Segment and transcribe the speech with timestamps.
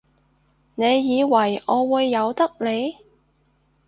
[0.73, 2.95] 你以為我會由得你？